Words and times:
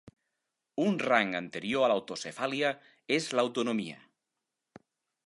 Un 0.85 0.95
rang 1.01 1.35
anterior 1.39 1.85
a 1.87 1.91
l'autocefàlia 1.91 2.71
és 3.19 3.29
l'autonomia. 3.41 4.01